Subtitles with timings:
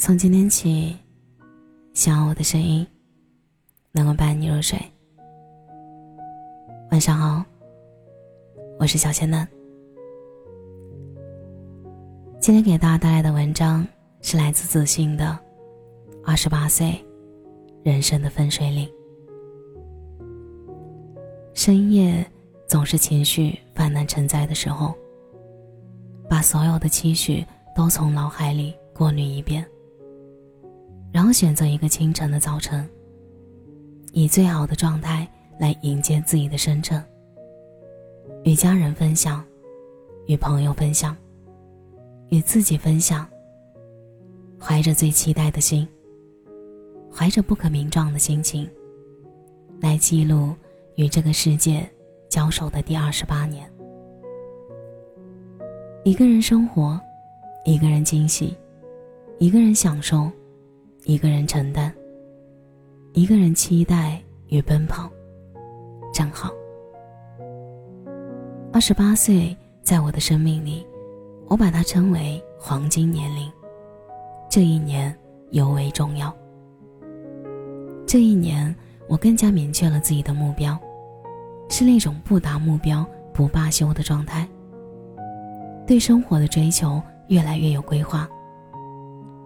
[0.00, 0.96] 从今天起，
[1.92, 2.86] 希望我的声音
[3.92, 4.80] 能够伴你入睡。
[6.90, 7.44] 晚上好，
[8.78, 9.46] 我是小仙嫩。
[12.40, 13.86] 今天给大家带来的文章
[14.22, 15.38] 是来自自信的
[16.24, 16.98] 《二十八岁
[17.82, 18.88] 人生的分水岭》。
[21.52, 22.24] 深夜
[22.66, 24.94] 总是情绪泛滥成灾的时候，
[26.26, 27.44] 把所有的期许
[27.76, 29.62] 都从脑海里过滤一遍，
[31.20, 32.88] 然后选择一个清晨的早晨，
[34.14, 37.04] 以最好的状态来迎接自己的生辰。
[38.42, 39.44] 与家人分享，
[40.28, 41.14] 与朋友分享，
[42.30, 43.28] 与自己分享。
[44.58, 45.86] 怀着最期待的心，
[47.14, 48.66] 怀着不可名状的心情，
[49.78, 50.54] 来记录。
[50.94, 51.86] 与这个世界
[52.30, 53.70] 交手的第二十八年，
[56.02, 56.98] 一个人生活，
[57.66, 58.56] 一个人惊喜，
[59.38, 60.30] 一个人享受，
[61.04, 61.92] 一个人承担，
[63.14, 65.10] 一个人期待与奔跑，
[66.12, 66.50] 正好。
[68.70, 70.86] 二十八岁，在我的生命里，
[71.48, 73.50] 我把它称为黄金年龄。
[74.48, 75.16] 这一年
[75.52, 76.34] 尤为重要。
[78.06, 78.74] 这一年，
[79.08, 80.78] 我更加明确了自己的目标。
[81.70, 84.46] 是那种不达目标不罢休的状态。
[85.86, 88.28] 对生活的追求越来越有规划。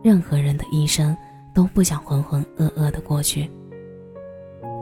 [0.03, 1.17] 任何人的一生
[1.55, 3.49] 都不想浑浑噩噩的过去，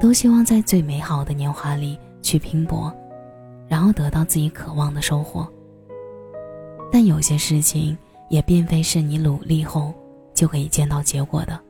[0.00, 2.92] 都希望在最美好的年华里去拼搏，
[3.68, 5.46] 然后得到自己渴望的收获。
[6.90, 7.96] 但有些事情
[8.28, 9.92] 也并非是你努力后
[10.34, 11.60] 就可以见到结果的，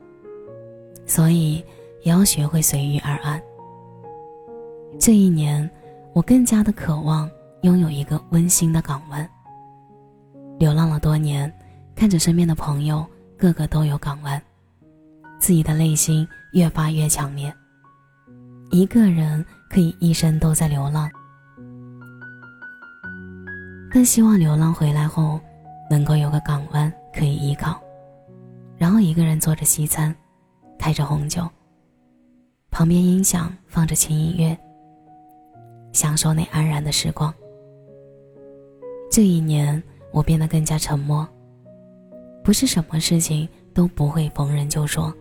[1.05, 1.63] 所以
[2.03, 3.41] 也要学会随遇而安。
[4.99, 5.69] 这一年，
[6.13, 7.29] 我更加的渴望
[7.63, 9.29] 拥有一个温馨的港湾。
[10.59, 11.51] 流浪了多年，
[11.95, 13.05] 看着身边的朋友
[13.37, 14.41] 个个都有港湾，
[15.43, 17.53] 自己的内心越发越强烈。
[18.71, 21.11] 一个人可以一生都在流浪，
[23.91, 25.41] 更希望流浪回来后，
[25.89, 27.77] 能够有个港湾可以依靠，
[28.77, 30.15] 然后一个人做着西餐，
[30.79, 31.45] 开着红酒，
[32.71, 34.57] 旁边音响放着轻音乐。
[35.91, 37.33] 享受那安然的时光。
[39.11, 39.83] 这一年，
[40.13, 41.27] 我变得更加沉默，
[42.45, 45.13] 不是什么事情都不会逢人就说，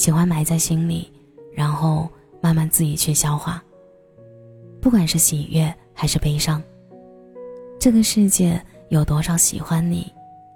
[0.00, 1.12] 喜欢埋在心里，
[1.52, 2.08] 然后
[2.40, 3.62] 慢慢自己去消化。
[4.80, 6.62] 不管是喜悦还是悲伤，
[7.78, 8.58] 这个世界
[8.88, 10.10] 有多少喜欢你，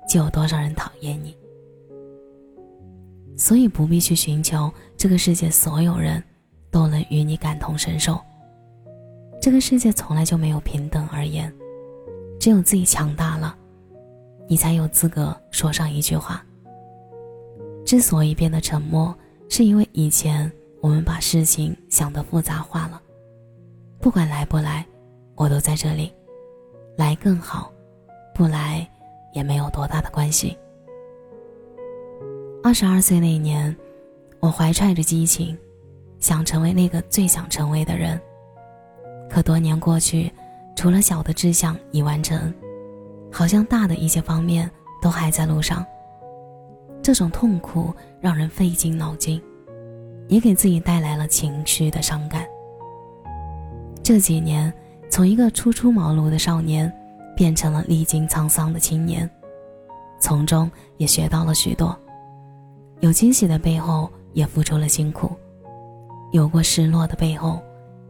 [0.09, 1.37] 就有多少人讨厌你，
[3.37, 6.25] 所以不必去寻求这个世界所有人
[6.71, 8.19] 都能与你感同身受。
[9.43, 11.54] 这个世界从来就没有平等而言，
[12.41, 13.54] 只有自己强大了，
[14.49, 16.43] 你才有资格说上一句话。
[17.84, 19.15] 之所以变得沉默，
[19.56, 20.50] 是因为以前
[20.81, 23.00] 我们把事情想得复杂化了。
[24.00, 24.84] 不管来不来，
[25.37, 26.12] 我都在这里，
[26.98, 27.72] 来更好，
[28.34, 28.84] 不来
[29.32, 30.59] 也没有多大的关系。
[32.65, 33.72] 二十二岁那年，
[34.41, 35.56] 我怀揣着激情，
[36.19, 38.21] 想成为那个最想成为的人。
[39.31, 40.32] 可多年过去，
[40.75, 42.53] 除了小的志向已完成，
[43.31, 44.69] 好像大的一些方面
[45.00, 45.86] 都还在路上。
[47.04, 49.38] 这种痛苦让人费尽脑筋，
[50.26, 52.47] 也给自己带来了情绪的伤感。
[54.03, 54.72] 这几年，
[55.10, 56.91] 从一个初出茅庐的少年，
[57.37, 59.28] 变成了历经沧桑的青年，
[60.19, 61.94] 从中也学到了许多。
[63.00, 65.28] 有惊喜的背后，也付出了辛苦；
[66.32, 67.60] 有过失落的背后，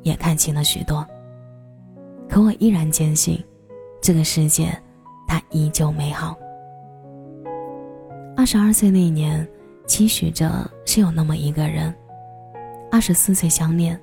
[0.04, 1.04] 也看清了许多。
[2.28, 3.44] 可我依然坚信，
[4.00, 4.80] 这个世界，
[5.26, 6.36] 它依旧美好。
[8.36, 9.46] 二十二岁那年，
[9.86, 11.94] 期许着是有那么一个人。
[12.90, 13.98] 二十四岁相恋，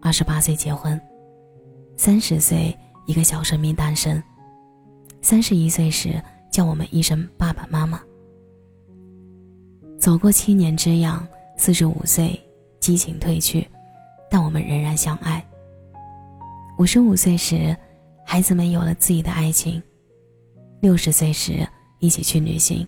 [0.00, 0.98] 二十八岁结婚，
[1.96, 4.20] 三十岁一个小生命诞生，
[5.20, 8.00] 三十一岁时叫我们一声爸爸妈妈。
[10.00, 11.26] 走过七年之痒，
[11.58, 12.38] 四十五岁
[12.80, 13.68] 激情褪去，
[14.30, 15.46] 但我们仍然相爱。
[16.78, 17.76] 五十五岁时，
[18.24, 19.80] 孩子们有了自己的爱情；
[20.80, 21.66] 六十岁时，
[21.98, 22.86] 一起去旅行；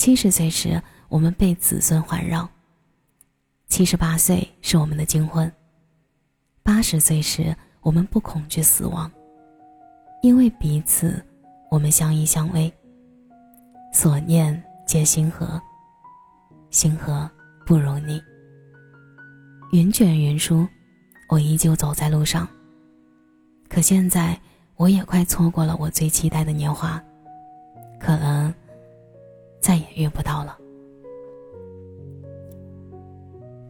[0.00, 2.48] 七十岁时，我们被子孙环绕；
[3.68, 5.46] 七十八岁是我们的金婚；
[6.62, 9.12] 八十岁时，我们不恐惧死亡，
[10.22, 11.22] 因为彼此，
[11.70, 12.72] 我们相依相偎。
[13.92, 15.60] 所念皆星河，
[16.70, 17.30] 星河
[17.66, 18.22] 不如你。
[19.70, 20.66] 云卷云舒，
[21.28, 22.48] 我依旧走在路上。
[23.68, 24.40] 可现在，
[24.76, 26.98] 我也快错过了我最期待的年华。
[27.98, 28.54] 可能，
[29.94, 30.56] 遇不到了。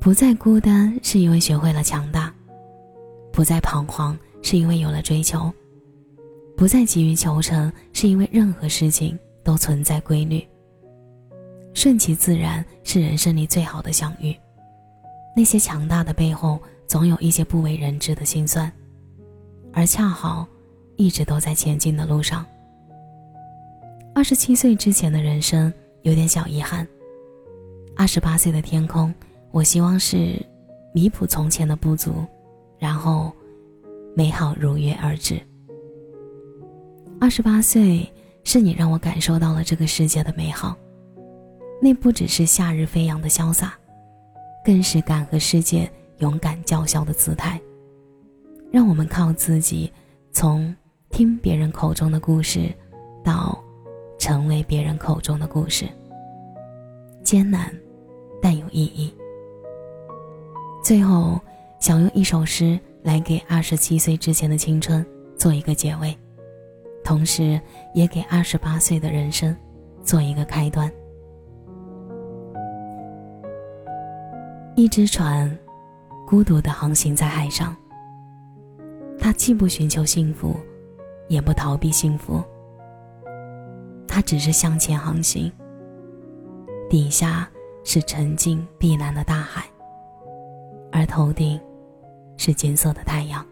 [0.00, 2.32] 不再孤单，是因为学会了强大；
[3.32, 5.52] 不再彷徨，是因为有了追求；
[6.56, 10.42] 不再急于求成，是因为任何事情都存在规律。
[11.74, 14.34] 顺其自然是人生里最好的相遇。
[15.36, 18.72] 那些强大的背后，总有一些不为人知的心酸，
[19.72, 20.48] 而恰好，
[20.96, 22.44] 一直都在前进的路上。
[24.14, 25.72] 二十七岁之前的人生
[26.02, 26.86] 有点小遗憾。
[27.96, 29.14] 二十八岁的天空，
[29.50, 30.34] 我希望是
[30.94, 32.24] 弥补从前的不足，
[32.78, 33.32] 然后
[34.16, 35.40] 美好如约而至。
[37.20, 38.10] 二十八岁
[38.44, 40.76] 是你让我感受到了这个世界的美好。
[41.82, 43.74] 那不只是夏日飞扬的潇洒，
[44.64, 47.60] 更是敢和世界勇敢叫嚣的姿态。
[48.70, 49.92] 让我们靠自己，
[50.30, 50.74] 从
[51.10, 52.72] 听别人口中的故事，
[53.24, 53.62] 到
[54.20, 55.88] 成为别人口中的故事。
[57.24, 57.74] 艰难，
[58.40, 59.12] 但有意义。
[60.84, 61.40] 最后，
[61.80, 65.04] 想用一首诗来给二十七岁之前的青春
[65.36, 66.14] 做一个结尾，
[67.02, 67.58] 同时
[67.94, 69.56] 也给二十八岁的人生
[70.02, 70.90] 做一个开端。
[74.76, 75.58] 一只船，
[76.26, 77.74] 孤独的航行在海上。
[79.18, 80.56] 它既不寻求幸福，
[81.28, 82.42] 也不逃避幸福。
[84.12, 85.50] 它只是向前航行。
[86.90, 87.48] 底下
[87.84, 89.64] 是沉静碧蓝的大海，
[90.90, 91.58] 而头顶
[92.36, 93.46] 是金色的太阳。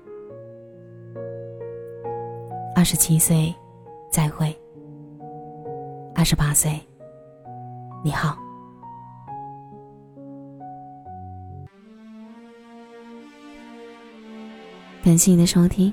[2.74, 3.54] 二十七岁，
[4.10, 4.52] 再会。
[6.12, 6.80] 二十八岁，
[8.02, 8.36] 你好。
[15.04, 15.92] 感谢你的收听，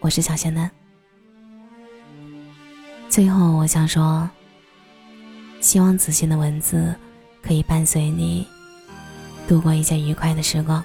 [0.00, 0.68] 我是小仙嫩。
[3.14, 4.28] 最后，我想说，
[5.60, 6.92] 希望子欣的文字
[7.40, 8.44] 可以伴随你
[9.46, 10.82] 度过一些愉快的时光。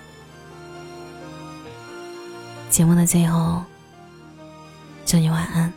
[2.69, 3.63] 节目的最后，
[5.07, 5.73] 祝你晚安，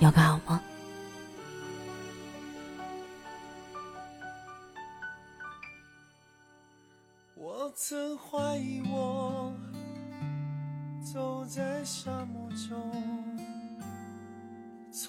[0.00, 0.60] 有个好梦。
[7.36, 9.50] 我曾怀疑我
[11.02, 13.37] 走在沙漠中，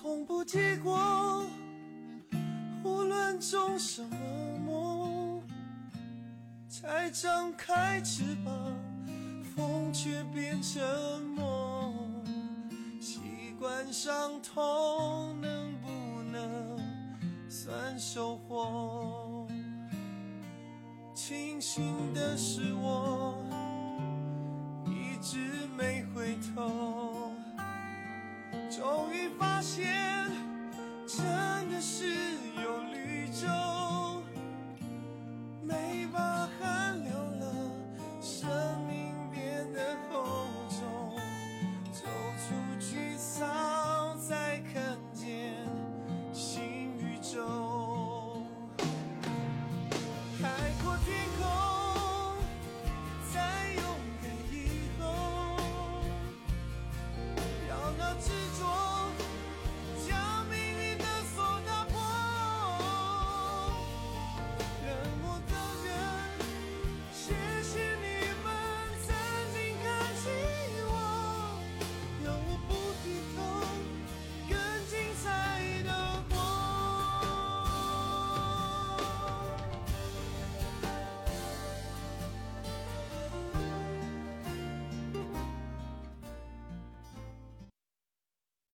[0.01, 1.46] 从不结果，
[2.86, 4.16] 无论种什么
[4.66, 5.42] 梦，
[6.69, 8.56] 才张开翅膀，
[9.54, 10.81] 风却变沉
[11.36, 11.94] 默。
[13.01, 13.19] 习
[13.60, 16.80] 惯伤痛，能不能
[17.50, 19.46] 算收获？
[21.13, 23.38] 庆幸的是，我
[24.86, 25.99] 一直没，
[28.79, 30.19] 终于发现。